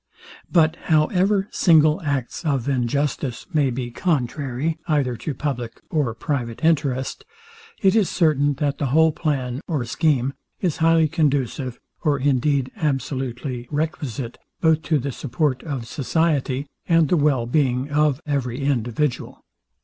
But 0.51 0.77
however 0.85 1.47
single 1.51 2.01
acts 2.01 2.43
of 2.43 2.65
justice 2.87 3.45
may 3.53 3.69
be 3.69 3.91
contrary, 3.91 4.79
either 4.87 5.15
to 5.17 5.35
public 5.35 5.79
or 5.91 6.15
private 6.15 6.65
interest, 6.65 7.23
it 7.83 7.95
is 7.95 8.09
certain, 8.09 8.55
that 8.55 8.79
the 8.79 8.87
whole 8.87 9.11
plan 9.11 9.61
or 9.67 9.85
scheme 9.85 10.33
is 10.59 10.77
highly 10.77 11.07
conducive, 11.07 11.79
or 12.01 12.17
indeed 12.17 12.71
absolutely 12.77 13.67
requisite, 13.69 14.39
both 14.59 14.81
to 14.89 14.97
the 14.97 15.11
support 15.11 15.61
of 15.61 15.85
society, 15.85 16.65
and 16.87 17.07
the 17.09 17.15
well 17.17 17.45
being 17.45 17.91
of 17.91 18.21
every 18.25 18.61
individual. 18.61 19.43